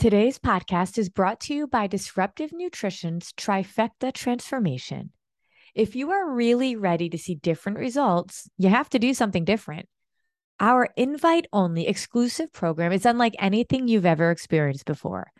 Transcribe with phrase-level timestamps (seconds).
[0.00, 5.10] Today's podcast is brought to you by Disruptive Nutrition's Trifecta Transformation.
[5.74, 9.90] If you are really ready to see different results, you have to do something different.
[10.58, 15.32] Our invite only exclusive program is unlike anything you've ever experienced before.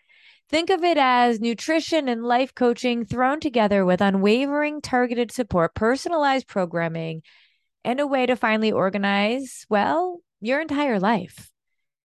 [0.50, 6.47] Think of it as nutrition and life coaching thrown together with unwavering targeted support, personalized
[6.47, 7.22] programming,
[7.83, 11.50] and a way to finally organize, well, your entire life.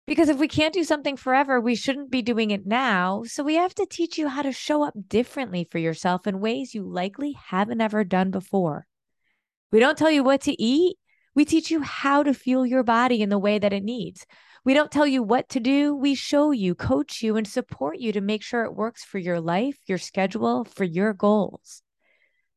[0.06, 3.24] Because if we can't do something forever, we shouldn't be doing it now.
[3.26, 6.74] So we have to teach you how to show up differently for yourself in ways
[6.74, 8.86] you likely haven't ever done before.
[9.72, 10.98] We don't tell you what to eat.
[11.36, 14.26] We teach you how to fuel your body in the way that it needs.
[14.66, 15.96] We don't tell you what to do.
[15.96, 19.42] We show you, coach you, and support you to make sure it works for your
[19.42, 21.82] life, your schedule, for your goals.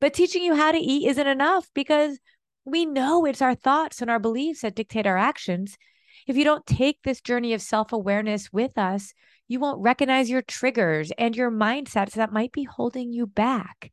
[0.01, 2.19] But teaching you how to eat isn't enough because
[2.65, 5.79] we know it's our thoughts and our beliefs that dictate our actions.
[6.27, 9.15] If you don't take this journey of self awareness with us,
[9.47, 13.93] you won't recognize your triggers and your mindsets that might be holding you back.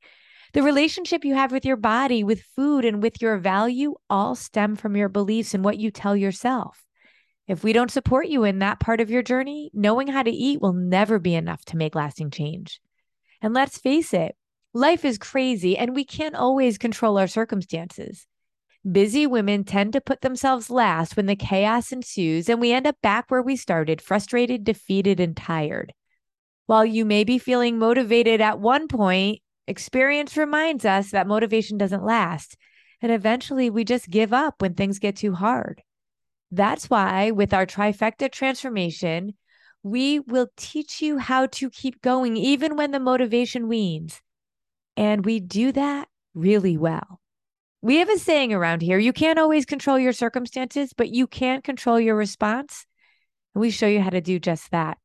[0.53, 4.75] The relationship you have with your body, with food, and with your value all stem
[4.75, 6.83] from your beliefs and what you tell yourself.
[7.47, 10.61] If we don't support you in that part of your journey, knowing how to eat
[10.61, 12.79] will never be enough to make lasting change.
[13.41, 14.35] And let's face it,
[14.73, 18.25] life is crazy and we can't always control our circumstances.
[18.89, 22.97] Busy women tend to put themselves last when the chaos ensues, and we end up
[23.01, 25.93] back where we started, frustrated, defeated, and tired.
[26.65, 32.03] While you may be feeling motivated at one point, experience reminds us that motivation doesn't
[32.03, 32.57] last.
[33.01, 35.81] And eventually we just give up when things get too hard.
[36.51, 39.33] That's why, with our trifecta transformation,
[39.81, 44.21] we will teach you how to keep going even when the motivation weans.
[44.95, 47.19] And we do that really well.
[47.83, 51.61] We have a saying around here you can't always control your circumstances, but you can
[51.61, 52.85] control your response.
[53.53, 54.97] And we show you how to do just that.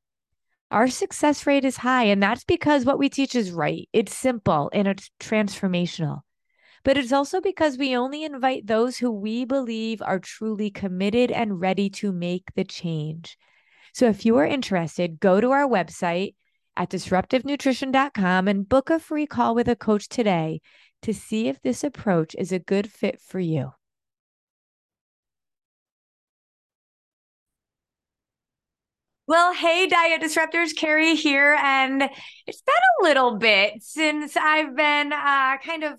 [0.70, 3.88] Our success rate is high, and that's because what we teach is right.
[3.92, 6.20] It's simple and it's transformational.
[6.84, 11.60] But it's also because we only invite those who we believe are truly committed and
[11.60, 13.36] ready to make the change.
[13.92, 16.36] So if you are interested, go to our website
[16.76, 20.60] at disruptivenutrition.com and book a free call with a coach today
[21.02, 23.72] to see if this approach is a good fit for you.
[29.28, 31.54] Well, hey, Diet Disruptors, Carrie here.
[31.62, 32.02] And
[32.46, 35.98] it's been a little bit since I've been uh, kind of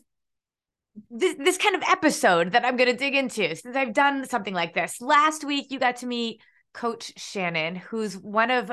[1.11, 4.55] this, this kind of episode that I'm going to dig into since I've done something
[4.55, 4.99] like this.
[4.99, 6.41] Last week, you got to meet
[6.73, 8.71] Coach Shannon, who's one of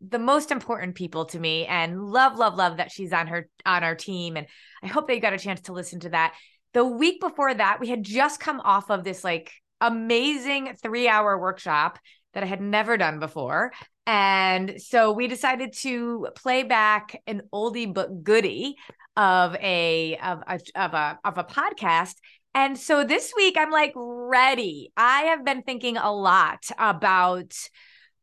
[0.00, 3.82] the most important people to me and love love love that she's on her on
[3.82, 4.46] our team and
[4.82, 6.34] i hope that you got a chance to listen to that.
[6.74, 11.38] The week before that we had just come off of this like amazing 3 hour
[11.38, 11.98] workshop
[12.34, 13.72] that i had never done before
[14.06, 18.76] and so we decided to play back an oldie but goodie
[19.16, 22.14] of a of a of a of a podcast
[22.54, 23.92] and so this week i'm like
[24.32, 24.90] ready.
[24.96, 27.52] I have been thinking a lot about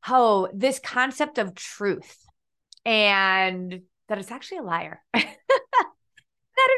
[0.08, 2.18] oh, this concept of truth
[2.86, 5.01] and that it's actually a liar.
[5.13, 5.25] that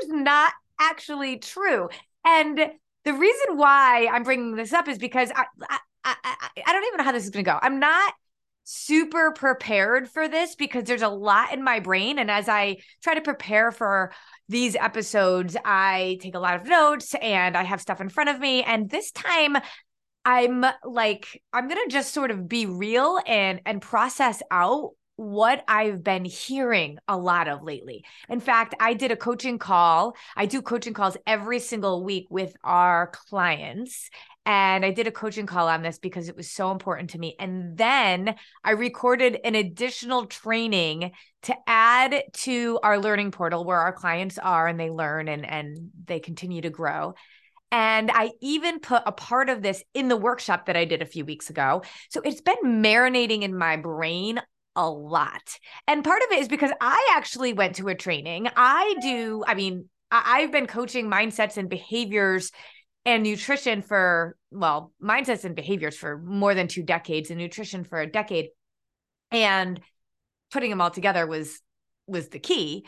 [0.04, 1.90] is not actually true.
[2.26, 2.60] And
[3.04, 6.36] the reason why I'm bringing this up is because I, I, I,
[6.66, 7.60] I don't even know how this is going to go.
[7.62, 8.14] I'm not
[8.64, 12.20] super prepared for this because there's a lot in my brain.
[12.20, 14.12] And as I try to prepare for
[14.50, 18.40] these episodes, I take a lot of notes and I have stuff in front of
[18.40, 18.64] me.
[18.64, 19.58] And this time
[20.24, 26.04] I'm like, I'm gonna just sort of be real and and process out what I've
[26.04, 28.04] been hearing a lot of lately.
[28.28, 30.16] In fact, I did a coaching call.
[30.36, 34.10] I do coaching calls every single week with our clients.
[34.48, 37.36] And I did a coaching call on this because it was so important to me.
[37.38, 38.34] And then
[38.64, 41.12] I recorded an additional training
[41.44, 45.92] to add to our learning portal where our clients are and they learn and, and
[46.06, 47.14] they continue to grow.
[47.72, 51.06] And I even put a part of this in the workshop that I did a
[51.06, 51.84] few weeks ago.
[52.10, 54.42] So it's been marinating in my brain
[54.76, 55.58] a lot.
[55.88, 58.48] And part of it is because I actually went to a training.
[58.56, 62.52] I do, I mean, I've been coaching mindsets and behaviors
[63.06, 68.00] and nutrition for, well, mindsets and behaviors for more than two decades and nutrition for
[68.00, 68.50] a decade.
[69.32, 69.80] And
[70.52, 71.62] putting them all together was
[72.08, 72.86] was the key.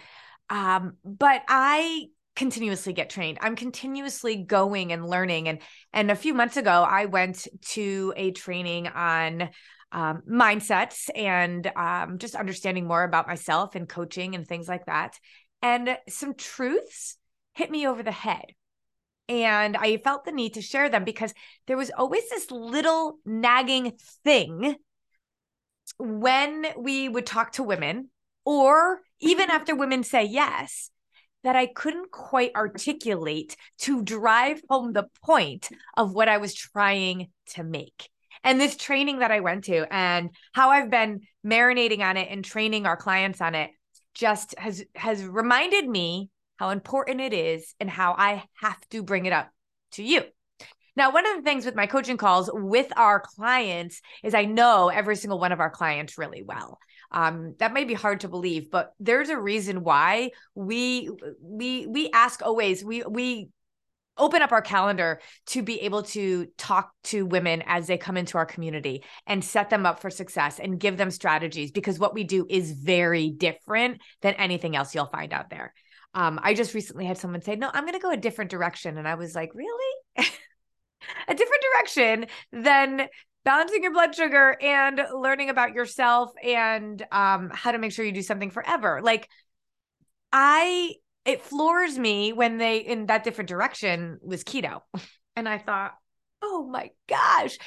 [0.49, 3.37] Um, but I continuously get trained.
[3.41, 5.47] I'm continuously going and learning.
[5.47, 5.59] And
[5.91, 9.49] and a few months ago, I went to a training on
[9.91, 15.19] um, mindsets and um, just understanding more about myself and coaching and things like that.
[15.61, 17.17] And some truths
[17.53, 18.45] hit me over the head.
[19.29, 21.33] And I felt the need to share them because
[21.67, 23.93] there was always this little nagging
[24.25, 24.75] thing
[25.97, 28.09] when we would talk to women,
[28.43, 30.89] or even after women say yes,
[31.43, 37.29] that I couldn't quite articulate to drive home the point of what I was trying
[37.51, 38.09] to make.
[38.43, 42.43] And this training that I went to and how I've been marinating on it and
[42.43, 43.71] training our clients on it
[44.13, 49.25] just has has reminded me how important it is and how I have to bring
[49.25, 49.49] it up
[49.93, 50.23] to you.
[50.95, 54.89] Now, one of the things with my coaching calls with our clients is I know
[54.89, 56.77] every single one of our clients really well.
[57.13, 61.09] Um, that may be hard to believe, but there's a reason why we
[61.41, 63.49] we we ask always we we
[64.17, 68.37] open up our calendar to be able to talk to women as they come into
[68.37, 72.23] our community and set them up for success and give them strategies because what we
[72.23, 75.73] do is very different than anything else you'll find out there.
[76.13, 78.97] Um, I just recently had someone say, No, I'm going to go a different direction.
[78.97, 79.99] And I was like, Really?
[81.27, 83.07] a different direction than
[83.43, 88.11] balancing your blood sugar and learning about yourself and um, how to make sure you
[88.11, 89.01] do something forever.
[89.01, 89.29] Like,
[90.31, 90.95] I,
[91.25, 94.81] it floors me when they in that different direction was keto.
[95.35, 95.93] And I thought,
[96.43, 97.57] oh my gosh.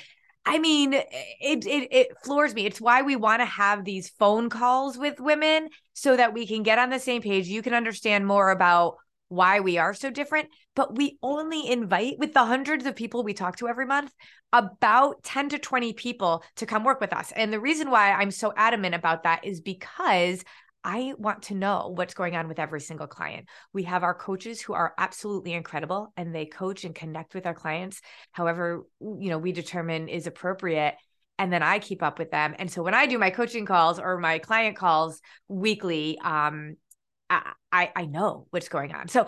[0.45, 2.65] I mean, it it it floors me.
[2.65, 6.63] It's why we want to have these phone calls with women so that we can
[6.63, 7.49] get on the same page.
[7.49, 12.35] You can understand more about why we are so different, but we only invite with
[12.35, 14.13] the hundreds of people we talk to every month,
[14.53, 17.33] about 10 to 20 people to come work with us.
[17.35, 20.45] And the reason why I'm so adamant about that is because
[20.85, 23.49] I want to know what's going on with every single client.
[23.73, 27.55] We have our coaches who are absolutely incredible and they coach and connect with our
[27.55, 28.01] clients
[28.31, 30.95] however, you know, we determine is appropriate
[31.39, 32.55] and then I keep up with them.
[32.59, 36.77] And so when I do my coaching calls or my client calls weekly, um,
[37.29, 39.09] I, I know what's going on.
[39.09, 39.27] So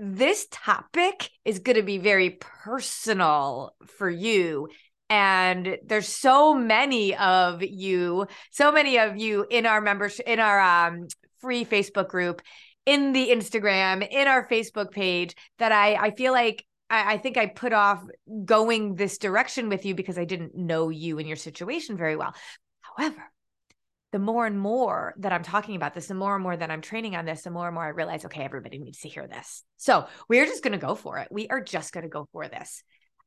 [0.00, 4.68] this topic is going to be very personal for you.
[5.10, 10.60] And there's so many of you, so many of you in our members in our
[10.60, 11.08] um,
[11.40, 12.40] free Facebook group,
[12.86, 17.36] in the Instagram, in our Facebook page that I I feel like I, I think
[17.36, 18.02] I put off
[18.44, 22.34] going this direction with you because I didn't know you and your situation very well.
[22.80, 23.30] However,
[24.14, 26.82] the more and more that I'm talking about this, the more and more that I'm
[26.82, 29.64] training on this, the more and more I realize, okay, everybody needs to hear this.
[29.76, 31.26] So we're just going to go for it.
[31.32, 32.84] We are just going to go for this.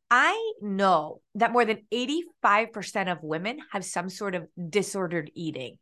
[0.09, 5.77] I know that more than 85% of women have some sort of disordered eating.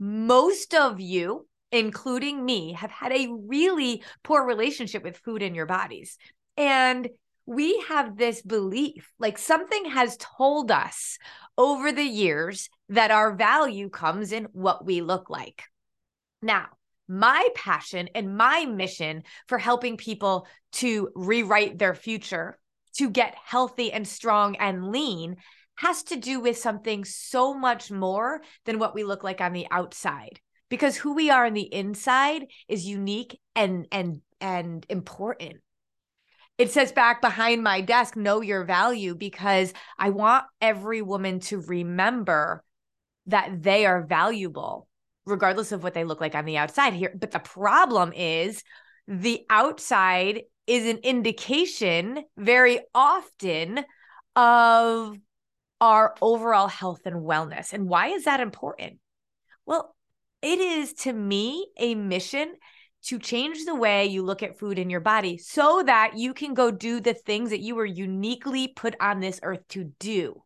[0.00, 5.66] Most of you, including me, have had a really poor relationship with food in your
[5.66, 6.18] bodies.
[6.56, 7.08] And
[7.46, 11.18] we have this belief like something has told us
[11.58, 15.64] over the years that our value comes in what we look like.
[16.40, 16.66] Now,
[17.08, 22.58] my passion and my mission for helping people to rewrite their future,
[22.96, 25.36] to get healthy and strong and lean,
[25.76, 29.66] has to do with something so much more than what we look like on the
[29.70, 30.40] outside.
[30.68, 35.60] Because who we are on the inside is unique and and and important
[36.62, 41.60] it says back behind my desk know your value because i want every woman to
[41.60, 42.64] remember
[43.26, 44.88] that they are valuable
[45.26, 47.12] regardless of what they look like on the outside here.
[47.14, 48.62] But the problem is
[49.06, 53.84] the outside is an indication very often
[54.36, 55.16] of
[55.80, 57.72] our overall health and wellness.
[57.72, 58.98] And why is that important?
[59.66, 59.94] Well
[60.40, 62.54] it is to me a mission
[63.04, 66.54] to change the way you look at food in your body so that you can
[66.54, 70.42] go do the things that you were uniquely put on this earth to do.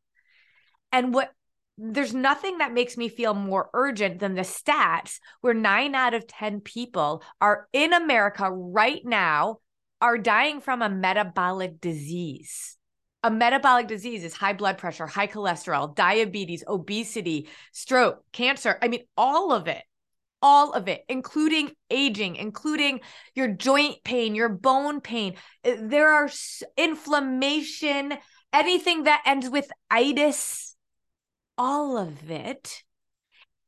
[0.92, 1.30] And what
[1.78, 6.26] there's nothing that makes me feel more urgent than the stats where 9 out of
[6.26, 9.58] 10 people are in America right now
[10.00, 12.76] are dying from a metabolic disease.
[13.22, 18.78] A metabolic disease is high blood pressure, high cholesterol, diabetes, obesity, stroke, cancer.
[18.80, 19.82] I mean, all of it,
[20.42, 23.00] all of it, including aging, including
[23.34, 25.34] your joint pain, your bone pain.
[25.64, 26.28] Uh, there are
[26.76, 28.14] inflammation,
[28.52, 30.76] anything that ends with itis,
[31.58, 32.82] all of it,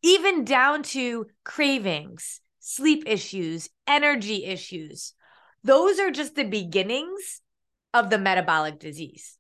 [0.03, 5.15] even down to cravings, sleep issues, energy issues.
[5.65, 7.41] Those are just the beginnings
[7.95, 9.39] of the metabolic disease.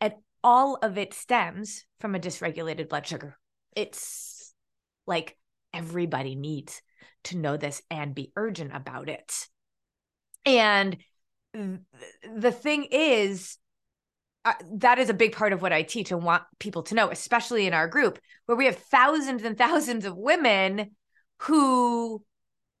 [0.00, 3.36] And all of it stems from a dysregulated blood sugar.
[3.74, 4.54] It's
[5.06, 5.37] like
[5.72, 6.80] everybody needs
[7.24, 9.48] to know this and be urgent about it.
[10.44, 10.96] And
[11.52, 13.58] the thing is,
[14.44, 17.10] uh, that is a big part of what I teach and want people to know,
[17.10, 20.94] especially in our group, where we have thousands and thousands of women
[21.40, 22.22] who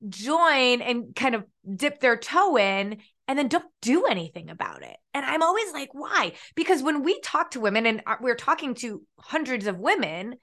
[0.08, 4.96] join and kind of dip their toe in and then don't do anything about it.
[5.12, 6.32] And I'm always like, why?
[6.54, 10.36] Because when we talk to women and uh, we're talking to hundreds of women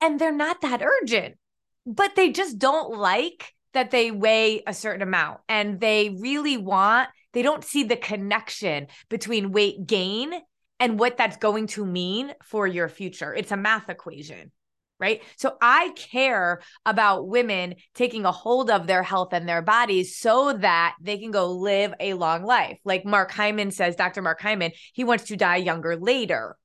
[0.00, 1.36] and they're not that urgent,
[1.84, 7.08] but they just don't like that they weigh a certain amount and they really want,
[7.32, 10.32] they don't see the connection between weight gain
[10.80, 13.34] and what that's going to mean for your future.
[13.34, 14.52] It's a math equation
[14.98, 15.22] right?
[15.36, 20.54] So I care about women taking a hold of their health and their bodies so
[20.54, 22.78] that they can go live a long life.
[22.84, 24.22] Like Mark Hyman says, Dr.
[24.22, 26.56] Mark Hyman, he wants to die younger later.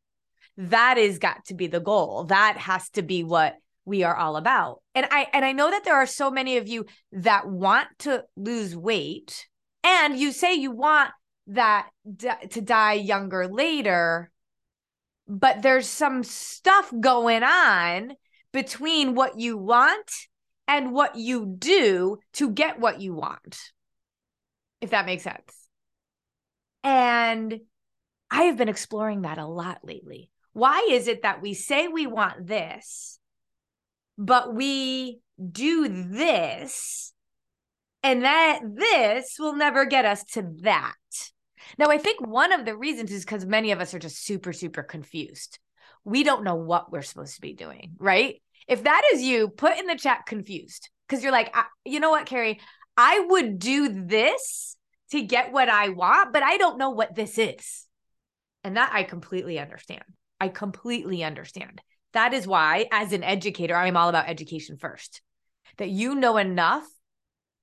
[0.70, 2.26] That is got to be the goal.
[2.26, 4.82] That has to be what we are all about.
[4.94, 8.24] And I and I know that there are so many of you that want to
[8.36, 9.48] lose weight
[9.84, 11.12] and you say you want
[11.48, 14.32] that d- to die younger later
[15.28, 18.14] but there's some stuff going on
[18.52, 20.12] between what you want
[20.68, 23.58] and what you do to get what you want.
[24.82, 25.70] If that makes sense.
[26.84, 27.62] And
[28.30, 30.31] I have been exploring that a lot lately.
[30.54, 33.20] Why is it that we say we want this,
[34.18, 35.20] but we
[35.52, 37.14] do this,
[38.04, 40.96] and that this will never get us to that?
[41.78, 44.52] Now, I think one of the reasons is because many of us are just super,
[44.52, 45.60] super confused
[46.04, 48.42] we don't know what we're supposed to be doing, right?
[48.68, 51.54] If that is you, put in the chat confused because you're like,
[51.86, 52.60] you know what, Carrie,
[52.98, 54.78] I would do this
[55.12, 57.86] to get what I want, but I don't know what this is.
[58.64, 60.04] And that I completely understand.
[60.42, 61.82] I completely understand.
[62.14, 65.22] That is why, as an educator, I'm all about education first,
[65.78, 66.84] that you know enough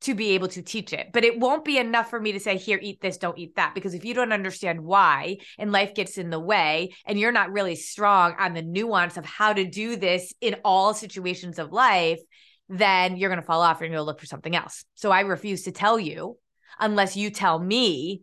[0.02, 1.08] to be able to teach it.
[1.12, 3.74] But it won't be enough for me to say, here, eat this, don't eat that.
[3.74, 7.50] Because if you don't understand why and life gets in the way and you're not
[7.50, 12.20] really strong on the nuance of how to do this in all situations of life,
[12.68, 14.84] then you're going to fall off and you'll look for something else.
[14.94, 16.38] So I refuse to tell you
[16.78, 18.22] unless you tell me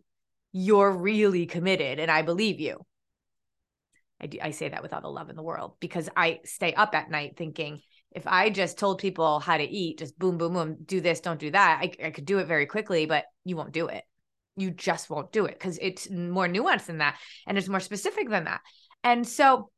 [0.52, 2.85] you're really committed and I believe you.
[4.20, 6.72] I, do, I say that with all the love in the world because I stay
[6.74, 7.80] up at night thinking,
[8.12, 11.40] if I just told people how to eat, just boom, boom, boom, do this, don't
[11.40, 14.04] do that, I, I could do it very quickly, but you won't do it.
[14.56, 18.30] You just won't do it because it's more nuanced than that and it's more specific
[18.30, 18.62] than that.
[19.04, 19.70] And so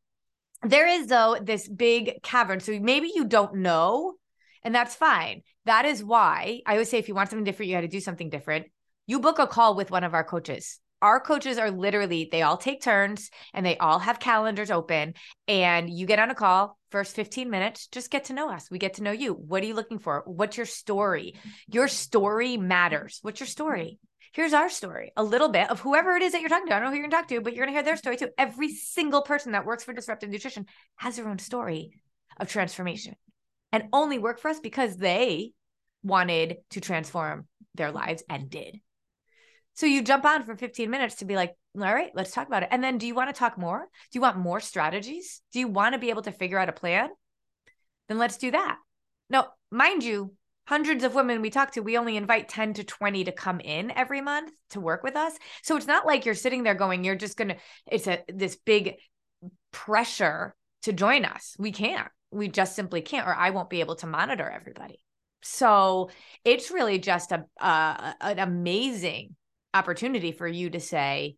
[0.62, 2.60] there is, though, this big cavern.
[2.60, 4.14] So maybe you don't know,
[4.62, 5.42] and that's fine.
[5.66, 8.00] That is why I always say if you want something different, you got to do
[8.00, 8.66] something different.
[9.06, 12.56] You book a call with one of our coaches our coaches are literally they all
[12.56, 15.14] take turns and they all have calendars open
[15.46, 18.70] and you get on a call first 15 minutes just get to know us.
[18.70, 19.32] We get to know you.
[19.32, 20.22] What are you looking for?
[20.26, 21.34] What's your story?
[21.70, 23.18] Your story matters.
[23.22, 23.98] What's your story?
[24.32, 25.12] Here's our story.
[25.16, 26.74] A little bit of whoever it is that you're talking to.
[26.74, 27.96] I don't know who you're going to talk to but you're going to hear their
[27.96, 28.30] story too.
[28.36, 31.92] Every single person that works for disruptive nutrition has their own story
[32.38, 33.14] of transformation
[33.72, 35.52] and only work for us because they
[36.02, 38.80] wanted to transform their lives and did
[39.78, 42.64] so you jump on for 15 minutes to be like, all right, let's talk about
[42.64, 42.68] it.
[42.72, 43.78] And then do you want to talk more?
[43.78, 45.40] Do you want more strategies?
[45.52, 47.10] Do you want to be able to figure out a plan?
[48.08, 48.76] Then let's do that.
[49.30, 50.34] Now, mind you,
[50.66, 53.92] hundreds of women we talk to, we only invite 10 to 20 to come in
[53.92, 55.34] every month to work with us.
[55.62, 57.56] So it's not like you're sitting there going, you're just going to,
[57.86, 58.96] it's a, this big
[59.70, 61.54] pressure to join us.
[61.56, 62.08] We can't.
[62.32, 64.98] We just simply can't, or I won't be able to monitor everybody.
[65.40, 66.10] So
[66.44, 69.36] it's really just a, uh, an amazing
[69.74, 71.36] opportunity for you to say,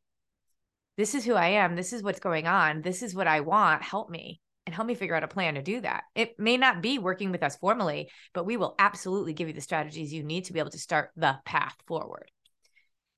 [0.97, 1.77] This is who I am.
[1.77, 2.83] This is what's going on.
[2.83, 3.83] This is what I want.
[3.83, 6.05] Help me and help me figure out a plan to do that.
[6.15, 9.61] It may not be working with us formally, but we will absolutely give you the
[9.61, 12.31] strategies you need to be able to start the path forward.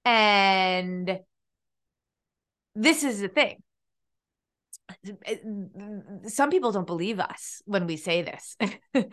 [0.04, 1.20] And
[2.74, 3.62] this is the thing.
[6.26, 8.56] Some people don't believe us when we say this.
[8.94, 9.10] and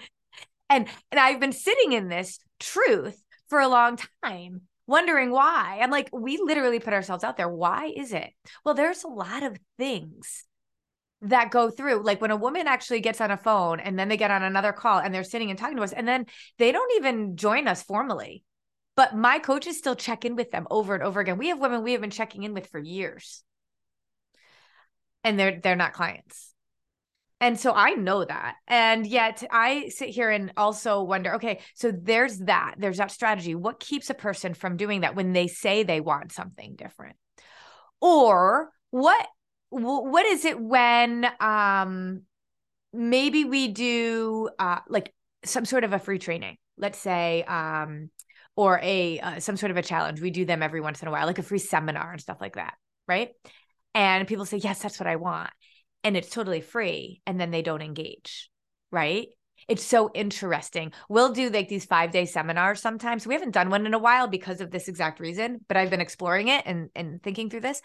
[0.70, 5.80] and I've been sitting in this truth for a long time wondering why.
[5.82, 7.48] I'm like, we literally put ourselves out there.
[7.48, 8.32] Why is it?
[8.66, 10.46] Well, there's a lot of things
[11.22, 12.04] that go through.
[12.04, 14.74] Like when a woman actually gets on a phone and then they get on another
[14.74, 16.26] call and they're sitting and talking to us, and then
[16.58, 18.44] they don't even join us formally.
[18.96, 21.38] But my coaches still check in with them over and over again.
[21.38, 23.44] We have women we have been checking in with for years.
[25.24, 26.49] And they're they're not clients.
[27.42, 28.56] And so I know that.
[28.68, 32.76] And yet I sit here and also wonder okay, so there's that.
[32.78, 33.56] There's that strategy.
[33.56, 37.16] What keeps a person from doing that when they say they want something different?
[38.02, 39.28] Or what
[39.70, 42.24] what is it when um
[42.92, 45.14] maybe we do uh like
[45.46, 48.10] some sort of a free training let's say um
[48.56, 51.12] or a uh, some sort of a challenge we do them every once in a
[51.12, 52.74] while like a free seminar and stuff like that
[53.08, 53.30] right
[53.94, 55.52] and people say yes that's what i want
[56.04, 58.50] and it's totally free and then they don't engage
[58.92, 59.28] right?
[59.68, 60.94] It's so interesting.
[61.10, 63.28] We'll do like these five day seminars sometimes.
[63.28, 66.02] We haven't done one in a while because of this exact reason but i've been
[66.02, 67.82] exploring it and and thinking through this.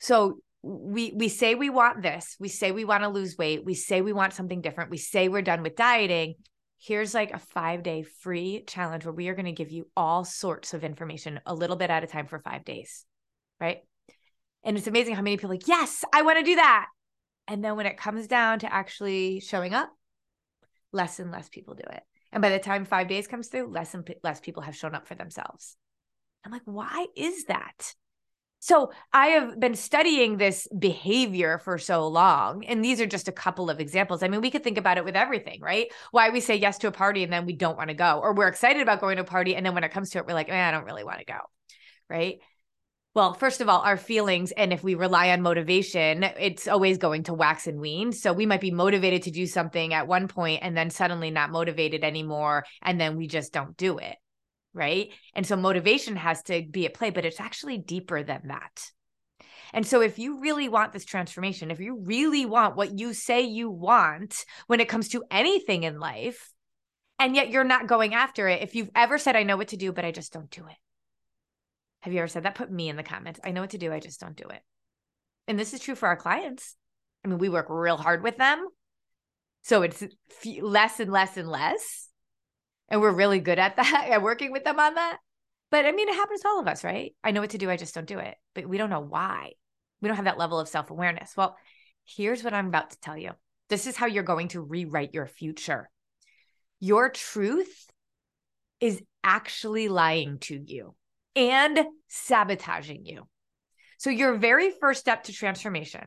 [0.00, 2.36] So we we say we want this.
[2.38, 3.64] We say we want to lose weight.
[3.64, 4.90] We say we want something different.
[4.90, 6.34] We say we're done with dieting.
[6.82, 10.24] Here's like a 5 day free challenge where we are going to give you all
[10.24, 13.04] sorts of information a little bit at a time for 5 days
[13.60, 13.80] right?
[14.64, 16.86] And it's amazing how many people like yes i want to do that
[17.50, 19.90] and then when it comes down to actually showing up
[20.92, 22.02] less and less people do it
[22.32, 25.06] and by the time 5 days comes through less and less people have shown up
[25.06, 25.76] for themselves
[26.44, 27.94] i'm like why is that
[28.62, 32.62] so I have been studying this behavior for so long.
[32.66, 34.22] And these are just a couple of examples.
[34.22, 35.88] I mean, we could think about it with everything, right?
[36.10, 38.34] Why we say yes to a party and then we don't want to go, or
[38.34, 39.56] we're excited about going to a party.
[39.56, 41.24] And then when it comes to it, we're like, eh, I don't really want to
[41.24, 41.38] go.
[42.10, 42.40] Right.
[43.20, 47.24] Well, first of all, our feelings, and if we rely on motivation, it's always going
[47.24, 48.12] to wax and wane.
[48.12, 51.50] So we might be motivated to do something at one point and then suddenly not
[51.50, 52.64] motivated anymore.
[52.80, 54.16] And then we just don't do it
[54.72, 55.10] right?
[55.34, 58.90] And so motivation has to be at play, but it's actually deeper than that.
[59.74, 63.42] And so, if you really want this transformation, if you really want what you say
[63.42, 66.52] you want when it comes to anything in life,
[67.18, 69.76] and yet you're not going after it, if you've ever said, I know what to
[69.76, 70.76] do, but I just don't do it.
[72.00, 72.54] Have you ever said that?
[72.54, 73.40] Put me in the comments.
[73.44, 74.62] I know what to do, I just don't do it.
[75.46, 76.76] And this is true for our clients.
[77.24, 78.66] I mean, we work real hard with them.
[79.62, 80.02] So it's
[80.60, 82.10] less and less and less
[82.90, 85.18] and we're really good at that at working with them on that.
[85.70, 87.14] But I mean, it happens to all of us, right?
[87.22, 88.34] I know what to do, I just don't do it.
[88.54, 89.52] But we don't know why.
[90.02, 91.36] We don't have that level of self awareness.
[91.36, 91.56] Well,
[92.04, 93.30] here's what I'm about to tell you
[93.68, 95.88] this is how you're going to rewrite your future.
[96.80, 97.86] Your truth
[98.80, 100.94] is actually lying to you
[101.36, 103.26] and sabotaging you.
[103.98, 106.06] So, your very first step to transformation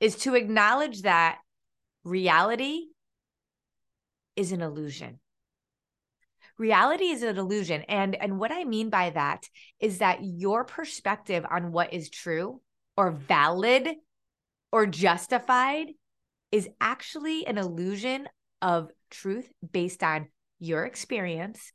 [0.00, 1.38] is to acknowledge that
[2.04, 2.86] reality
[4.36, 5.18] is an illusion
[6.58, 9.46] reality is an illusion and and what i mean by that
[9.80, 12.60] is that your perspective on what is true
[12.96, 13.88] or valid
[14.72, 15.86] or justified
[16.50, 18.28] is actually an illusion
[18.60, 20.26] of truth based on
[20.58, 21.72] your experience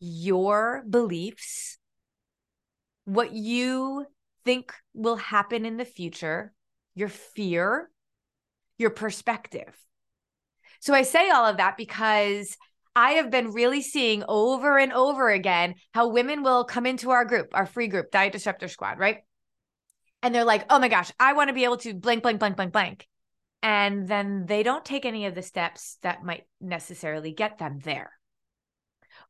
[0.00, 1.78] your beliefs
[3.04, 4.06] what you
[4.44, 6.52] think will happen in the future
[6.94, 7.90] your fear
[8.78, 9.74] your perspective
[10.80, 12.56] so I say all of that because
[12.94, 17.24] I have been really seeing over and over again how women will come into our
[17.24, 19.18] group, our free group, Diet Disruptor Squad, right?
[20.22, 22.56] And they're like, oh my gosh, I want to be able to blank, blank, blank,
[22.56, 23.06] blank, blank.
[23.62, 28.10] And then they don't take any of the steps that might necessarily get them there.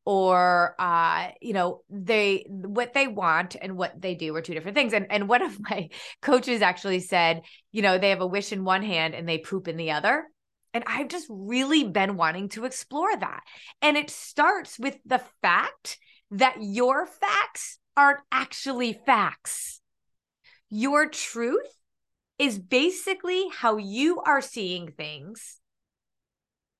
[0.05, 4.77] Or uh, you know, they what they want and what they do are two different
[4.77, 4.93] things.
[4.93, 5.91] And and one of my
[6.23, 9.69] coaches actually said, you know, they have a wish in one hand and they poop
[9.69, 10.25] in the other.
[10.75, 13.41] And I've just really been wanting to explore that.
[13.81, 15.99] And it starts with the fact
[16.31, 19.81] that your facts aren't actually facts.
[20.71, 21.67] Your truth
[22.39, 25.59] is basically how you are seeing things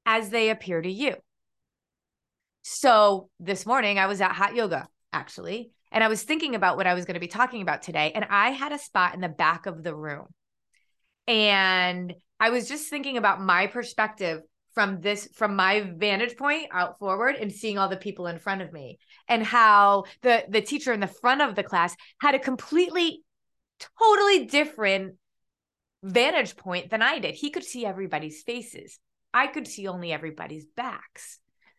[0.07, 1.17] as they appear to you.
[2.71, 6.87] So this morning I was at hot yoga, actually, and I was thinking about what
[6.87, 8.13] I was going to be talking about today.
[8.15, 10.27] And I had a spot in the back of the room.
[11.27, 14.43] And I was just thinking about my perspective
[14.75, 18.61] from this from my vantage point out forward and seeing all the people in front
[18.61, 22.39] of me and how the the teacher in the front of the class had a
[22.39, 23.23] completely
[23.99, 25.15] totally different
[26.03, 27.35] vantage point than I did.
[27.35, 28.99] He could see everybody's faces.
[29.33, 31.39] I could see only everybody's backs.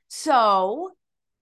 [0.10, 0.92] So,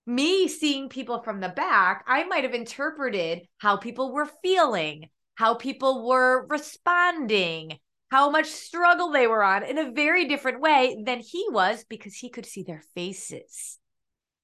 [0.06, 5.56] me seeing people from the back, I might have interpreted how people were feeling, how
[5.56, 7.80] people were responding,
[8.12, 12.16] how much struggle they were on in a very different way than he was because
[12.16, 13.80] he could see their faces.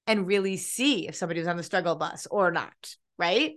[0.06, 3.54] and really see if somebody was on the struggle bus or not, right?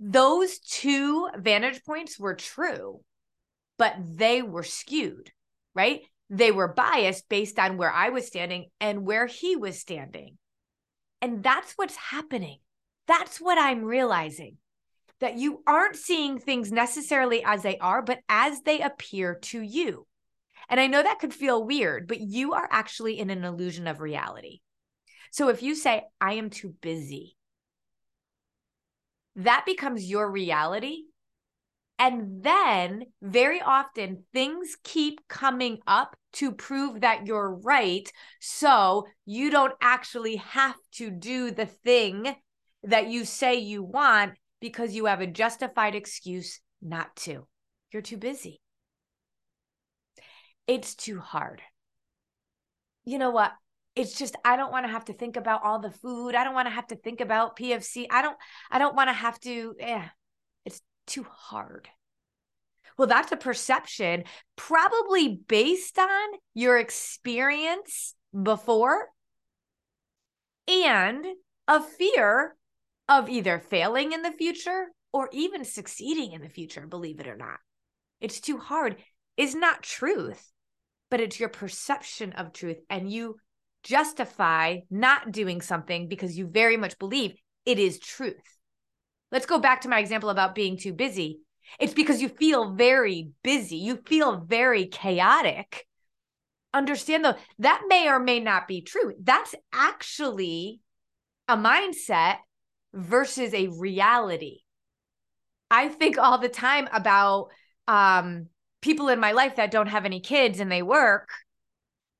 [0.00, 3.04] Those two vantage points were true,
[3.78, 5.32] but they were skewed,
[5.74, 6.02] right?
[6.30, 10.38] They were biased based on where I was standing and where he was standing.
[11.22, 12.58] And that's what's happening.
[13.06, 14.58] That's what I'm realizing
[15.20, 20.06] that you aren't seeing things necessarily as they are, but as they appear to you.
[20.68, 24.00] And I know that could feel weird, but you are actually in an illusion of
[24.00, 24.60] reality.
[25.30, 27.36] So if you say, I am too busy,
[29.36, 31.04] that becomes your reality.
[31.98, 38.10] And then very often things keep coming up to prove that you're right.
[38.40, 42.36] So you don't actually have to do the thing
[42.84, 47.46] that you say you want because you have a justified excuse not to.
[47.92, 48.60] You're too busy.
[50.66, 51.62] It's too hard.
[53.04, 53.52] You know what?
[53.96, 56.36] It's just I don't want to have to think about all the food.
[56.36, 58.06] I don't want to have to think about PFC.
[58.10, 58.36] I don't
[58.70, 60.08] I don't want to have to yeah.
[61.08, 61.88] Too hard.
[62.98, 64.24] Well, that's a perception
[64.56, 69.08] probably based on your experience before
[70.68, 71.24] and
[71.66, 72.56] a fear
[73.08, 77.36] of either failing in the future or even succeeding in the future, believe it or
[77.36, 77.58] not.
[78.20, 78.96] It's too hard
[79.38, 80.52] is not truth,
[81.10, 82.78] but it's your perception of truth.
[82.90, 83.36] And you
[83.82, 88.57] justify not doing something because you very much believe it is truth.
[89.30, 91.40] Let's go back to my example about being too busy.
[91.78, 95.86] It's because you feel very busy, you feel very chaotic.
[96.72, 99.14] Understand though, that may or may not be true.
[99.22, 100.80] That's actually
[101.46, 102.36] a mindset
[102.94, 104.60] versus a reality.
[105.70, 107.48] I think all the time about
[107.86, 108.46] um,
[108.80, 111.28] people in my life that don't have any kids and they work.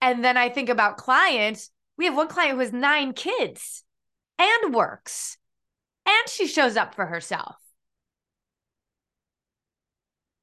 [0.01, 1.71] And then I think about clients.
[1.97, 3.85] We have one client who has nine kids
[4.38, 5.38] and works,
[6.09, 7.57] and she shows up for herself.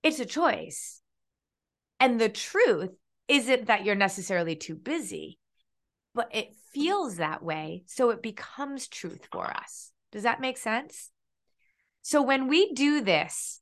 [0.04, 1.02] It's a choice.
[2.00, 2.92] And the truth
[3.28, 5.40] isn't that you're necessarily too busy,
[6.14, 7.84] but it feels that way.
[7.88, 9.92] So it becomes truth for us.
[10.12, 11.10] Does that make sense?
[12.04, 13.62] So when we do this,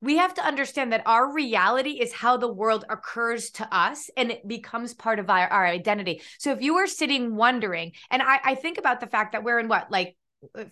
[0.00, 4.30] we have to understand that our reality is how the world occurs to us and
[4.30, 6.22] it becomes part of our, our identity.
[6.38, 9.58] So if you were sitting wondering, and I, I think about the fact that we're
[9.58, 10.16] in what, like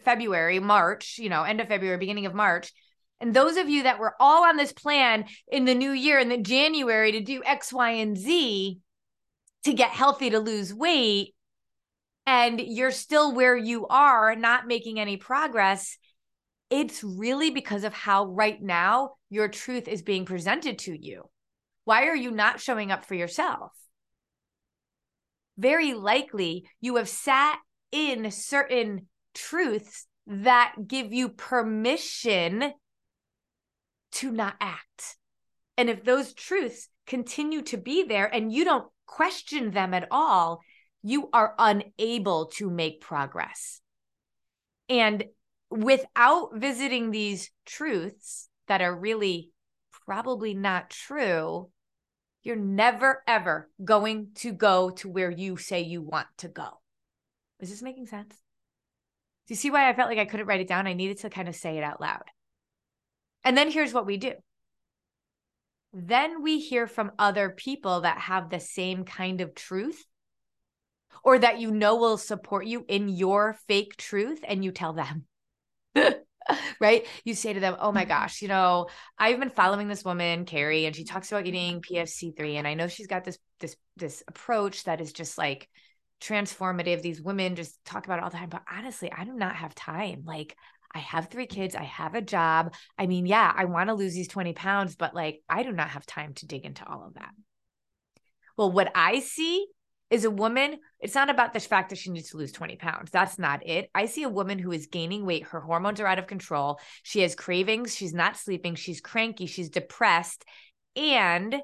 [0.05, 2.73] February, March, you know, end of February, beginning of March.
[3.21, 6.29] And those of you that were all on this plan in the new year, in
[6.29, 8.79] the January to do X, Y, and Z
[9.65, 11.35] to get healthy, to lose weight,
[12.27, 15.99] and you're still where you are, not making any progress,
[16.71, 21.23] it's really because of how right now your truth is being presented to you.
[21.85, 23.73] Why are you not showing up for yourself?
[25.57, 27.59] Very likely you have sat
[27.91, 32.73] in certain truths that give you permission
[34.13, 35.17] to not act.
[35.77, 40.61] And if those truths continue to be there and you don't question them at all,
[41.03, 43.81] you are unable to make progress.
[44.89, 45.25] And
[45.71, 49.51] without visiting these truths that are really
[50.07, 51.71] probably not true,
[52.43, 56.81] you're never, ever going to go to where you say you want to go.
[57.61, 58.35] Is this making sense?
[59.49, 60.87] Do you see why I felt like I couldn't write it down?
[60.87, 62.25] I needed to kind of say it out loud.
[63.45, 64.35] And then here's what we do.
[65.95, 70.05] Then we hear from other people that have the same kind of truth
[71.25, 75.25] or that you know will support you in your fake truth and you tell them.
[76.81, 77.07] right?
[77.25, 78.09] You say to them, Oh my mm-hmm.
[78.09, 82.57] gosh, you know, I've been following this woman, Carrie, and she talks about eating PFC3.
[82.57, 85.71] And I know she's got this, this, this approach that is just like
[86.21, 87.03] transformative.
[87.03, 88.49] These women just talk about it all the time.
[88.49, 90.23] But honestly, I do not have time.
[90.25, 90.57] Like,
[90.95, 91.75] I have three kids.
[91.75, 92.75] I have a job.
[92.99, 95.91] I mean, yeah, I want to lose these 20 pounds, but like, I do not
[95.91, 97.31] have time to dig into all of that.
[98.57, 99.67] Well, what I see
[100.11, 103.11] is a woman, it's not about the fact that she needs to lose 20 pounds.
[103.11, 103.91] That's not it.
[103.95, 105.45] I see a woman who is gaining weight.
[105.45, 106.81] Her hormones are out of control.
[107.03, 107.95] She has cravings.
[107.95, 108.75] She's not sleeping.
[108.75, 109.47] She's cranky.
[109.47, 110.45] She's depressed.
[110.97, 111.55] And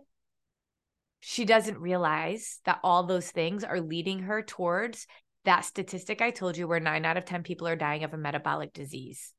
[1.26, 5.06] she doesn't realize that all those things are leading her towards
[5.46, 8.18] that statistic I told you where nine out of 10 people are dying of a
[8.18, 9.32] metabolic disease.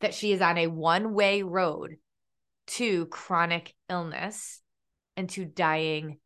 [0.00, 1.96] That she is on a one way road
[2.68, 4.62] to chronic illness
[5.14, 6.20] and to dying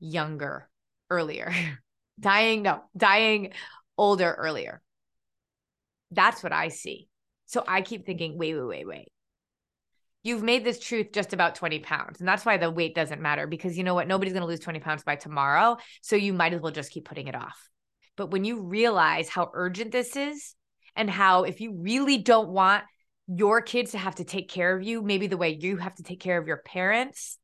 [0.00, 0.70] younger
[1.10, 1.52] earlier.
[2.18, 3.52] dying, no, dying
[3.98, 4.80] older earlier.
[6.12, 7.08] That's what I see.
[7.44, 9.12] So I keep thinking, wait, wait, wait, wait.
[10.22, 12.18] You've made this truth just about 20 pounds.
[12.18, 14.08] And that's why the weight doesn't matter because you know what?
[14.08, 15.76] Nobody's going to lose 20 pounds by tomorrow.
[16.02, 17.68] So you might as well just keep putting it off.
[18.16, 20.54] But when you realize how urgent this is
[20.96, 22.82] and how if you really don't want
[23.28, 26.02] your kids to have to take care of you, maybe the way you have to
[26.02, 27.38] take care of your parents,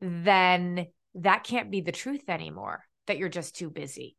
[0.00, 4.16] then that can't be the truth anymore, that you're just too busy.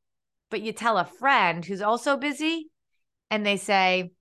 [0.49, 2.69] But you tell a friend who's also busy
[3.29, 4.11] and they say,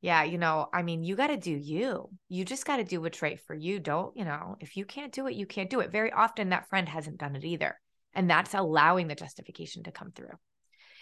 [0.00, 2.08] yeah, you know, I mean, you got to do you.
[2.28, 3.78] You just got to do what's right for you.
[3.78, 5.92] Don't, you know, if you can't do it, you can't do it.
[5.92, 7.78] Very often that friend hasn't done it either.
[8.14, 10.32] And that's allowing the justification to come through.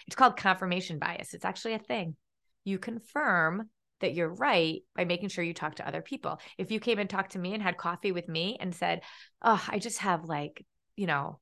[0.06, 1.32] It's called confirmation bias.
[1.32, 2.16] It's actually a thing.
[2.64, 6.40] You confirm that you're right by making sure you talk to other people.
[6.56, 9.02] If you came and talked to me and had coffee with me and said,
[9.42, 10.64] Oh, I just have like,
[10.96, 11.38] you know,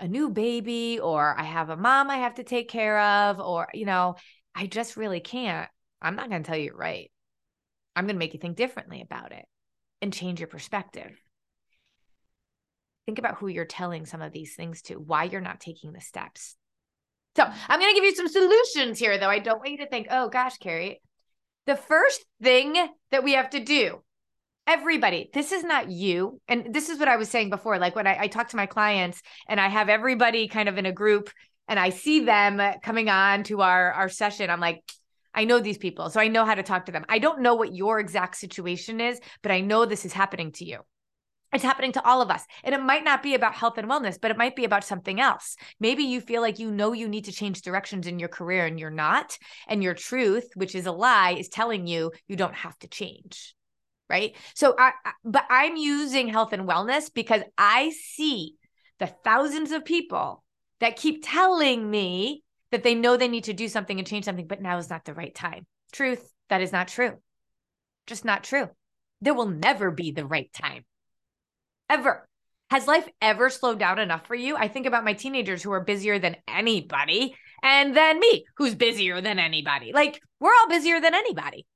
[0.00, 3.68] a new baby, or I have a mom I have to take care of, or,
[3.74, 4.16] you know,
[4.54, 5.68] I just really can't.
[6.04, 7.10] I'm not going to tell you right.
[7.96, 9.46] I'm going to make you think differently about it
[10.02, 11.10] and change your perspective.
[13.06, 16.00] Think about who you're telling some of these things to, why you're not taking the
[16.00, 16.56] steps.
[17.36, 19.28] So I'm going to give you some solutions here, though.
[19.28, 21.00] I don't want you to think, oh gosh, Carrie,
[21.66, 22.74] the first thing
[23.10, 24.02] that we have to do,
[24.66, 26.40] everybody, this is not you.
[26.48, 27.78] And this is what I was saying before.
[27.78, 30.86] Like when I, I talk to my clients and I have everybody kind of in
[30.86, 31.30] a group
[31.66, 34.82] and I see them coming on to our, our session, I'm like,
[35.34, 37.04] I know these people, so I know how to talk to them.
[37.08, 40.64] I don't know what your exact situation is, but I know this is happening to
[40.64, 40.80] you.
[41.52, 42.44] It's happening to all of us.
[42.64, 45.20] And it might not be about health and wellness, but it might be about something
[45.20, 45.56] else.
[45.78, 48.78] Maybe you feel like you know you need to change directions in your career and
[48.78, 49.38] you're not.
[49.68, 53.54] And your truth, which is a lie, is telling you you don't have to change.
[54.10, 54.36] Right.
[54.54, 54.92] So, I,
[55.24, 58.56] but I'm using health and wellness because I see
[58.98, 60.44] the thousands of people
[60.80, 62.43] that keep telling me
[62.74, 65.04] that they know they need to do something and change something, but now is not
[65.04, 65.64] the right time.
[65.92, 67.12] Truth, that is not true.
[68.08, 68.68] Just not true.
[69.20, 70.84] There will never be the right time
[71.88, 72.28] ever.
[72.70, 74.56] Has life ever slowed down enough for you?
[74.56, 79.20] I think about my teenagers who are busier than anybody, and then me, who's busier
[79.20, 79.92] than anybody.
[79.92, 81.66] Like, we're all busier than anybody,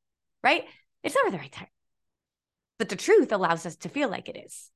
[0.43, 0.65] right?
[1.05, 1.69] It's never the right time.
[2.81, 4.69] But the truth allows us to feel like it is.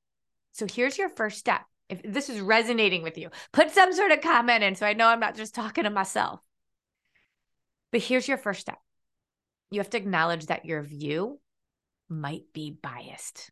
[0.53, 1.63] So here's your first step.
[1.93, 5.07] If this is resonating with you, put some sort of comment in so I know
[5.07, 6.41] I'm not just talking to myself.
[7.91, 8.79] But here's your first step
[9.69, 11.39] you have to acknowledge that your view
[12.09, 13.51] might be biased.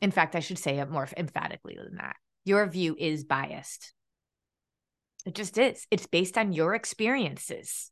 [0.00, 2.16] In fact, I should say it more emphatically than that.
[2.44, 3.94] Your view is biased.
[5.24, 5.86] It just is.
[5.90, 7.90] It's based on your experiences.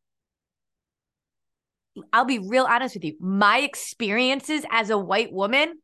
[2.12, 3.16] I'll be real honest with you.
[3.20, 5.80] My experiences as a white woman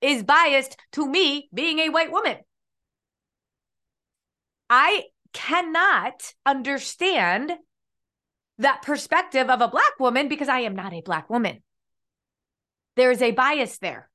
[0.00, 2.36] is biased to me being a white woman.
[4.68, 7.52] I cannot understand
[8.58, 11.62] that perspective of a black woman because I am not a black woman.
[12.96, 14.08] There is a bias there.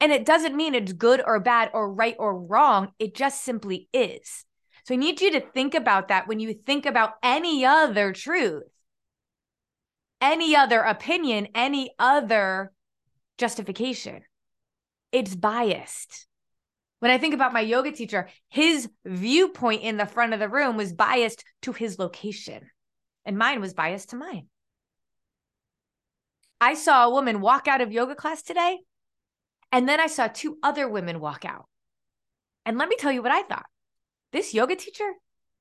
[0.00, 2.92] And it doesn't mean it's good or bad or right or wrong.
[2.98, 4.44] It just simply is.
[4.84, 8.64] So I need you to think about that when you think about any other truth,
[10.20, 12.72] any other opinion, any other
[13.38, 14.22] justification.
[15.12, 16.26] It's biased.
[17.02, 20.76] When I think about my yoga teacher, his viewpoint in the front of the room
[20.76, 22.70] was biased to his location,
[23.24, 24.46] and mine was biased to mine.
[26.60, 28.78] I saw a woman walk out of yoga class today
[29.72, 31.66] and then I saw two other women walk out.
[32.64, 33.66] And let me tell you what I thought.
[34.30, 35.10] This yoga teacher,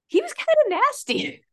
[0.05, 1.43] he was kind of nasty,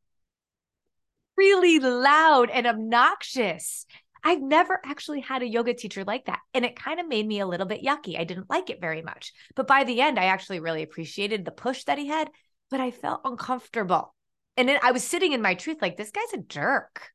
[1.39, 3.87] really loud and obnoxious.
[4.25, 6.41] I've never actually had a yoga teacher like that.
[6.55, 8.19] And it kind of made me a little bit yucky.
[8.19, 9.33] I didn't like it very much.
[9.55, 12.31] But by the end, I actually really appreciated the push that he had,
[12.71, 14.15] but I felt uncomfortable.
[14.57, 17.11] And then I was sitting in my truth like, this guy's a jerk.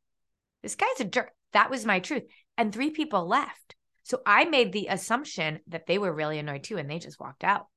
[0.62, 1.32] This guy's a jerk.
[1.52, 2.24] That was my truth.
[2.58, 3.76] And three people left.
[4.04, 7.44] So I made the assumption that they were really annoyed too, and they just walked
[7.44, 7.68] out.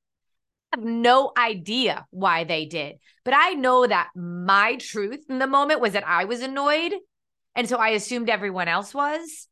[0.73, 5.47] I have no idea why they did, but I know that my truth in the
[5.47, 6.93] moment was that I was annoyed.
[7.57, 9.47] And so I assumed everyone else was,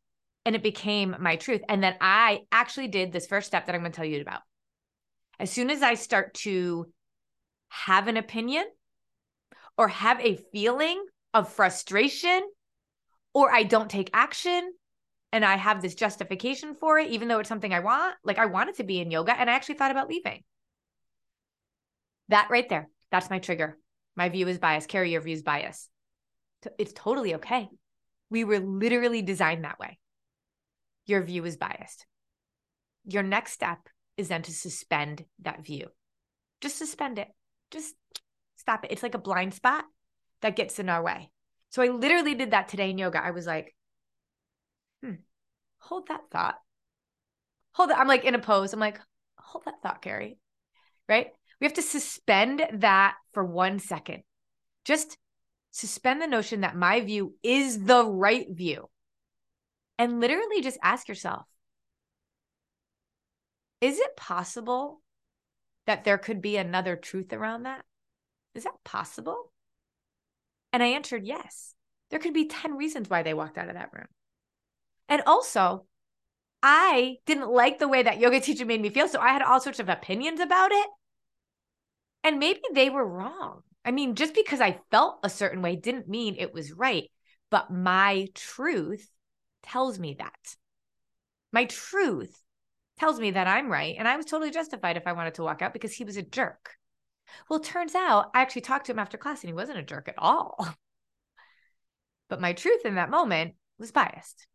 [0.45, 1.63] and it became my truth.
[1.67, 4.41] And then I actually did this first step that I'm going to tell you about.
[5.39, 6.85] As soon as I start to
[7.69, 8.63] have an opinion
[9.75, 12.43] or have a feeling of frustration,
[13.33, 14.71] or I don't take action,
[15.33, 18.15] and I have this justification for it, even though it's something I want.
[18.23, 20.43] Like I wanted to be in yoga and I actually thought about leaving.
[22.29, 23.77] That right there, that's my trigger.
[24.15, 24.85] My view is bias.
[24.85, 25.89] Carrie your view is bias.
[26.77, 27.67] It's totally okay.
[28.29, 29.99] We were literally designed that way.
[31.05, 32.05] Your view is biased.
[33.05, 33.79] Your next step
[34.17, 35.87] is then to suspend that view.
[36.61, 37.27] Just suspend it.
[37.71, 37.95] Just
[38.55, 38.91] stop it.
[38.91, 39.85] It's like a blind spot
[40.41, 41.31] that gets in our way.
[41.69, 43.23] So I literally did that today in yoga.
[43.23, 43.75] I was like,
[45.03, 45.15] hmm,
[45.77, 46.55] hold that thought.
[47.73, 47.99] Hold that.
[47.99, 48.73] I'm like in a pose.
[48.73, 48.99] I'm like,
[49.37, 50.39] hold that thought, Carrie.
[51.07, 51.27] Right?
[51.59, 54.23] We have to suspend that for one second.
[54.85, 55.17] Just
[55.75, 58.89] suspend the notion that my view is the right view
[59.99, 61.45] and literally just ask yourself
[63.81, 65.01] is it possible
[65.85, 67.83] that there could be another truth around that?
[68.55, 69.51] Is that possible?
[70.71, 71.75] And I answered yes.
[72.09, 74.07] There could be 10 reasons why they walked out of that room.
[75.09, 75.85] And also,
[76.63, 79.09] I didn't like the way that yoga teacher made me feel.
[79.09, 80.87] So I had all sorts of opinions about it.
[82.23, 83.63] And maybe they were wrong.
[83.85, 87.11] I mean, just because I felt a certain way didn't mean it was right.
[87.51, 89.07] But my truth
[89.63, 90.55] tells me that.
[91.51, 92.41] My truth
[92.99, 93.95] tells me that I'm right.
[93.97, 96.23] And I was totally justified if I wanted to walk out because he was a
[96.23, 96.71] jerk.
[97.49, 100.07] Well, turns out I actually talked to him after class and he wasn't a jerk
[100.07, 100.67] at all.
[102.27, 104.47] But my truth in that moment was biased.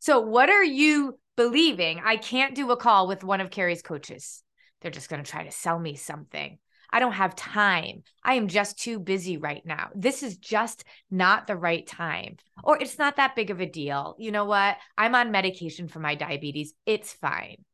[0.00, 2.00] So, what are you believing?
[2.02, 4.42] I can't do a call with one of Carrie's coaches.
[4.80, 6.58] They're just going to try to sell me something.
[6.92, 8.02] I don't have time.
[8.22, 9.88] I am just too busy right now.
[9.94, 12.36] This is just not the right time.
[12.62, 14.14] Or it's not that big of a deal.
[14.18, 14.76] You know what?
[14.98, 16.74] I'm on medication for my diabetes.
[16.84, 17.64] It's fine.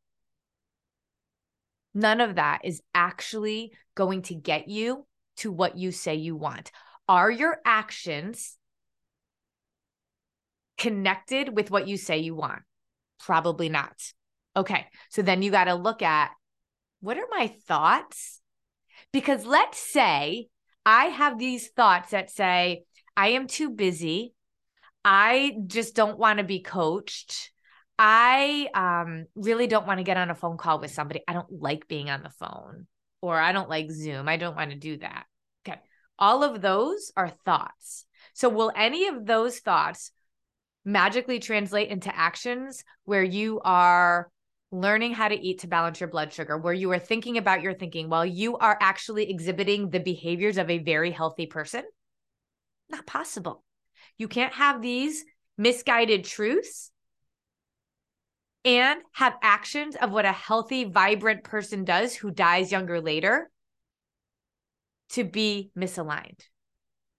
[1.93, 5.05] None of that is actually going to get you
[5.37, 6.71] to what you say you want.
[7.07, 8.57] Are your actions
[10.77, 12.61] connected with what you say you want?
[13.19, 13.95] Probably not.
[14.55, 14.85] Okay.
[15.09, 16.31] So then you got to look at
[17.01, 18.38] what are my thoughts?
[19.11, 20.47] Because let's say
[20.85, 22.83] I have these thoughts that say,
[23.15, 24.33] I am too busy.
[25.03, 27.51] I just don't want to be coached.
[27.97, 31.21] I um, really don't want to get on a phone call with somebody.
[31.27, 32.87] I don't like being on the phone
[33.21, 34.29] or I don't like Zoom.
[34.29, 35.25] I don't want to do that.
[35.67, 35.79] Okay.
[36.17, 38.05] All of those are thoughts.
[38.33, 40.11] So, will any of those thoughts
[40.85, 44.29] magically translate into actions where you are
[44.71, 47.73] learning how to eat to balance your blood sugar, where you are thinking about your
[47.73, 51.83] thinking while you are actually exhibiting the behaviors of a very healthy person?
[52.89, 53.63] Not possible.
[54.17, 55.23] You can't have these
[55.57, 56.91] misguided truths
[58.65, 63.49] and have actions of what a healthy, vibrant person does who dies younger later
[65.09, 66.41] to be misaligned.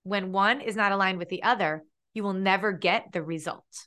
[0.02, 1.84] When one is not aligned with the other,
[2.14, 3.86] you will never get the result.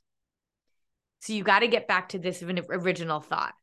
[1.23, 3.53] So you got to get back to this original thought.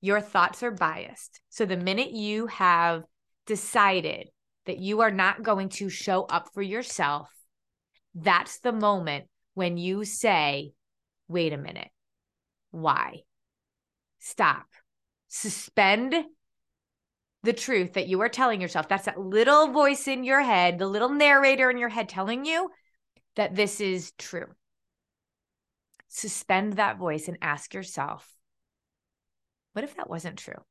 [0.00, 1.42] Your thoughts are biased.
[1.50, 3.02] So the minute you have
[3.46, 4.30] decided
[4.64, 7.28] that you are not going to show up for yourself,
[8.14, 10.72] that's the moment when you say,
[11.28, 11.90] wait a minute,
[12.70, 13.24] why?
[14.18, 14.64] Stop.
[15.28, 16.14] Suspend
[17.42, 18.88] the truth that you are telling yourself.
[18.88, 22.70] That's that little voice in your head, the little narrator in your head telling you
[23.34, 24.46] that this is true.
[26.08, 28.36] Suspend that voice and ask yourself,
[29.72, 30.64] what if that wasn't true?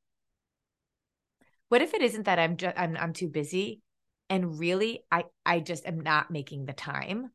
[1.68, 3.80] What if it isn't that I'm just I'm, I'm too busy
[4.28, 7.30] and really I I just am not making the time?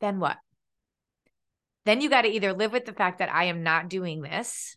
[0.00, 0.38] Then what?
[1.84, 4.76] Then you got to either live with the fact that I am not doing this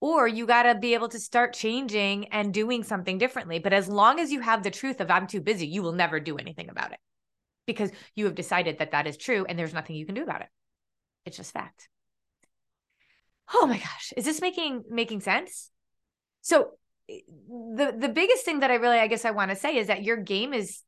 [0.00, 3.58] or you got to be able to start changing and doing something differently.
[3.58, 6.20] But as long as you have the truth of I'm too busy, you will never
[6.20, 6.98] do anything about it
[7.66, 10.42] because you have decided that that is true and there's nothing you can do about
[10.42, 10.48] it.
[11.24, 11.88] It's just fact.
[13.52, 15.70] Oh my gosh, is this making making sense?
[16.40, 16.72] So
[17.08, 19.88] eh, the the biggest thing that I really I guess I want to say is
[19.88, 20.82] that your game is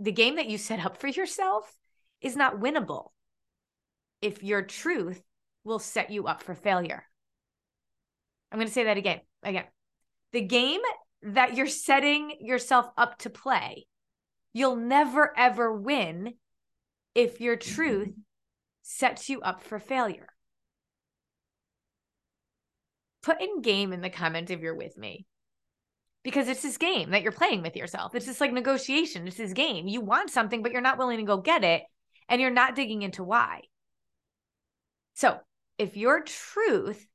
[0.00, 1.74] the game that you set up for yourself
[2.20, 3.10] is not winnable
[4.20, 5.22] if your truth
[5.64, 7.04] will set you up for failure.
[8.50, 9.20] I'm going to say that again.
[9.42, 9.64] Again.
[10.32, 10.80] The game
[11.22, 13.86] that you're setting yourself up to play,
[14.52, 16.34] you'll never ever win
[17.14, 18.14] if your truth
[18.82, 20.28] sets you up for failure.
[23.22, 25.26] Put in game in the comment if you're with me.
[26.24, 28.14] Because it's this game that you're playing with yourself.
[28.14, 29.26] It's just like negotiation.
[29.26, 29.86] It's this game.
[29.86, 31.82] You want something, but you're not willing to go get it.
[32.28, 33.62] And you're not digging into why.
[35.14, 35.38] So
[35.78, 37.06] if your truth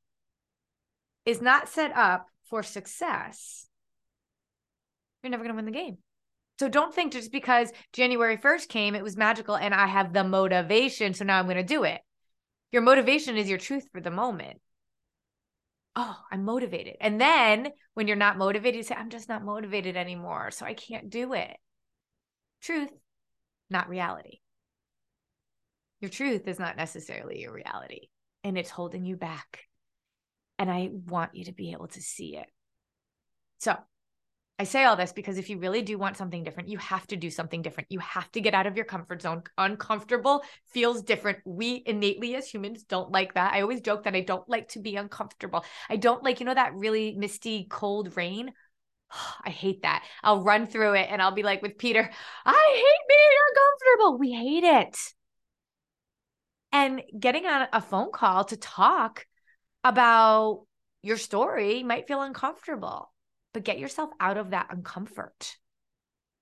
[1.26, 3.68] is not set up for success,
[5.22, 5.98] you're never going to win the game.
[6.64, 10.24] So don't think just because January 1st came, it was magical and I have the
[10.24, 11.14] motivation.
[11.14, 12.00] So now I'm going to do it.
[12.72, 14.62] Your motivation is your truth for the moment.
[15.98, 16.96] Oh, I'm motivated.
[17.02, 20.52] And then when you're not motivated, you say, I'm just not motivated anymore.
[20.52, 21.52] So I can't do it.
[22.62, 22.92] Truth,
[23.70, 24.40] not reality.
[26.00, 28.08] Your truth is not necessarily your reality
[28.46, 29.66] and it's holding you back.
[30.58, 32.48] And I want you to be able to see it.
[33.60, 33.76] So
[34.64, 37.18] I say all this because if you really do want something different, you have to
[37.18, 37.92] do something different.
[37.92, 39.44] You have to get out of your comfort zone.
[39.58, 41.40] Uncomfortable feels different.
[41.44, 43.54] We innately, as humans, don't like that.
[43.54, 45.66] I always joke that I don't like to be uncomfortable.
[45.90, 48.54] I don't like, you know, that really misty, cold rain.
[49.46, 50.06] I hate that.
[50.24, 52.10] I'll run through it and I'll be like with Peter,
[52.46, 54.18] I hate being uncomfortable.
[54.18, 54.98] We hate it.
[56.72, 59.26] And getting on a phone call to talk
[59.84, 60.66] about
[61.02, 63.13] your story might feel uncomfortable,
[63.54, 65.56] but get yourself out of that uncomfort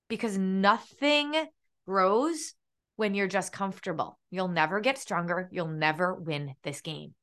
[0.08, 1.34] because nothing
[1.86, 2.54] grows
[2.96, 4.18] when you're just comfortable.
[4.30, 5.48] You'll never get stronger.
[5.52, 7.14] You'll never win this game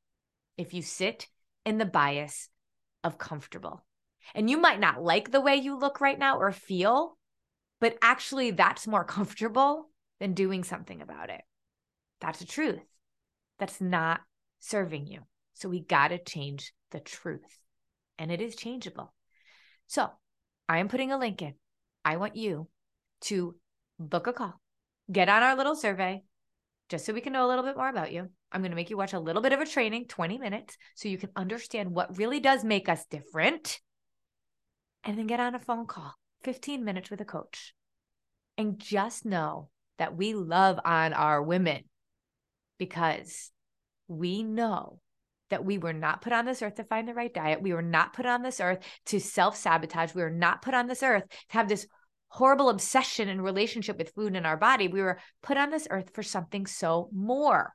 [0.58, 1.28] if you sit
[1.66, 2.50] in the bias
[3.04, 3.86] of comfortable.
[4.36, 7.18] And you might not like the way you look right now or feel,
[7.80, 11.42] but actually, that's more comfortable than doing something about it.
[12.20, 12.84] That's the truth.
[13.58, 14.22] That's not
[14.60, 15.22] serving you.
[15.54, 17.62] So we got to change the truth.
[18.18, 19.14] And it is changeable.
[19.90, 20.08] So
[20.70, 21.56] I am putting a link in.
[22.06, 22.68] I want you
[23.22, 23.56] to
[23.98, 24.62] book a call,
[25.12, 26.22] get on our little survey,
[26.90, 28.30] just so we can know a little bit more about you.
[28.52, 31.10] I'm going to make you watch a little bit of a training, 20 minutes, so
[31.10, 33.80] you can understand what really does make us different.
[35.04, 36.14] And then get on a phone call,
[36.44, 37.74] 15 minutes with a coach.
[38.60, 41.86] And just know that we love on our women
[42.78, 43.50] because
[44.08, 45.00] we know
[45.50, 47.62] that we were not put on this earth to find the right diet.
[47.62, 50.14] We were not put on this earth to self sabotage.
[50.14, 51.88] We were not put on this earth to have this
[52.30, 54.88] horrible obsession and relationship with food in our body.
[54.88, 57.74] We were put on this earth for something so more.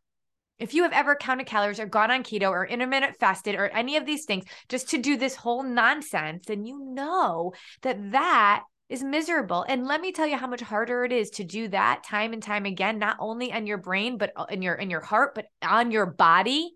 [0.59, 3.97] If you have ever counted calories or gone on keto or intermittent fasted or any
[3.97, 7.53] of these things just to do this whole nonsense, then you know
[7.83, 9.65] that that is miserable.
[9.69, 12.43] And let me tell you how much harder it is to do that time and
[12.43, 15.47] time again, not only on your brain, but uh, in your in your heart, but
[15.63, 16.75] on your body.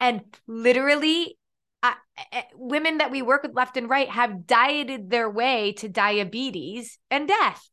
[0.00, 1.38] And literally,
[1.82, 1.94] uh,
[2.54, 7.28] women that we work with left and right have dieted their way to diabetes and
[7.28, 7.68] death.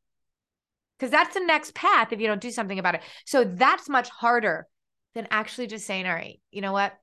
[0.97, 3.01] Because that's the next path if you don't do something about it.
[3.25, 4.67] So that's much harder
[5.13, 6.93] than actually just saying, all right, you know what?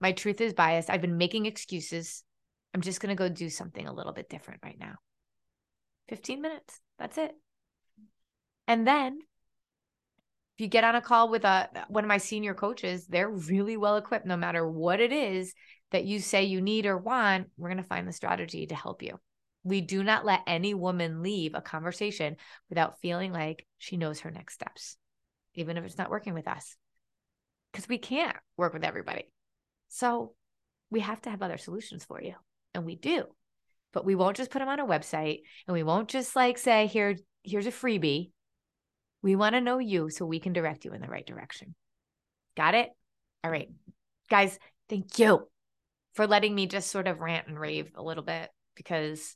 [0.00, 0.90] My truth is biased.
[0.90, 2.22] I've been making excuses.
[2.74, 4.96] I'm just going to go do something a little bit different right now.
[6.08, 6.80] 15 minutes.
[6.98, 7.32] That's it.
[8.68, 9.18] And then
[10.56, 13.76] if you get on a call with a one of my senior coaches, they're really
[13.76, 15.52] well equipped no matter what it is
[15.90, 19.02] that you say you need or want, we're going to find the strategy to help
[19.02, 19.20] you.
[19.64, 22.36] We do not let any woman leave a conversation
[22.70, 24.96] without feeling like she knows her next steps,
[25.54, 26.74] even if it's not working with us.
[27.70, 29.30] Because we can't work with everybody.
[29.88, 30.32] So
[30.90, 32.34] we have to have other solutions for you.
[32.72, 33.24] And we do.
[33.92, 36.86] But we won't just put them on a website and we won't just like say,
[36.86, 38.30] here, here's a freebie.
[39.26, 41.74] We want to know you so we can direct you in the right direction.
[42.56, 42.90] Got it?
[43.42, 43.68] All right.
[44.30, 44.56] Guys,
[44.88, 45.48] thank you
[46.14, 49.34] for letting me just sort of rant and rave a little bit because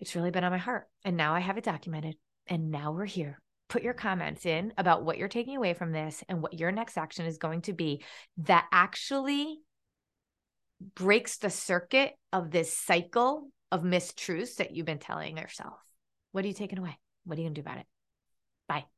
[0.00, 0.86] it's really been on my heart.
[1.02, 2.16] And now I have it documented.
[2.46, 3.40] And now we're here.
[3.70, 6.98] Put your comments in about what you're taking away from this and what your next
[6.98, 8.04] action is going to be
[8.44, 9.60] that actually
[10.94, 15.80] breaks the circuit of this cycle of mistruths that you've been telling yourself.
[16.32, 16.98] What are you taking away?
[17.24, 17.86] What are you going to do about it?
[18.68, 18.97] Bye.